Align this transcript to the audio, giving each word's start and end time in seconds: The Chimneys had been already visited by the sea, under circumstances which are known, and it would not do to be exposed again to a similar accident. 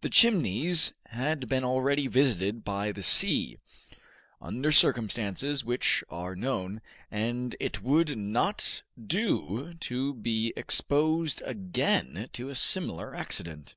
The 0.00 0.08
Chimneys 0.08 0.92
had 1.06 1.48
been 1.48 1.64
already 1.64 2.06
visited 2.06 2.62
by 2.62 2.92
the 2.92 3.02
sea, 3.02 3.58
under 4.40 4.70
circumstances 4.70 5.64
which 5.64 6.04
are 6.08 6.36
known, 6.36 6.80
and 7.10 7.56
it 7.58 7.82
would 7.82 8.16
not 8.16 8.84
do 8.96 9.74
to 9.80 10.14
be 10.14 10.52
exposed 10.56 11.42
again 11.44 12.28
to 12.34 12.48
a 12.48 12.54
similar 12.54 13.12
accident. 13.16 13.74